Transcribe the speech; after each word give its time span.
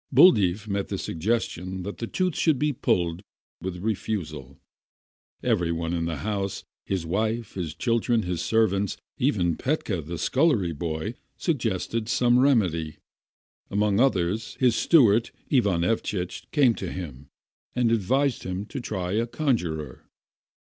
Buldeeff 0.11 0.67
met 0.67 0.87
the 0.87 0.97
suggestion 0.97 1.83
that 1.83 1.99
the 1.99 2.07
tooth 2.07 2.35
should 2.35 2.57
be 2.57 2.73
pulled 2.73 3.21
with 3.61 3.77
refusal. 3.83 4.57
Every 5.43 5.71
one 5.71 5.93
in 5.93 6.05
the 6.05 6.15
house, 6.25 6.63
his 6.87 7.05
wife, 7.05 7.53
his 7.53 7.75
children, 7.75 8.21
the 8.21 8.35
servants, 8.39 8.97
even 9.19 9.57
Petka, 9.57 10.01
the 10.01 10.17
scullery 10.17 10.71
boy, 10.73 11.13
suggested 11.37 12.09
some 12.09 12.39
remedy. 12.39 12.97
Among 13.69 13.99
others 13.99 14.55
his 14.59 14.75
steward, 14.75 15.29
Ivan 15.53 15.81
Evceitch 15.83 16.49
came 16.49 16.73
to 16.73 16.91
him, 16.91 17.29
and 17.75 17.91
advised 17.91 18.41
him 18.41 18.65
to 18.69 18.81
try 18.81 19.11
a 19.11 19.27
conjuror. 19.27 20.09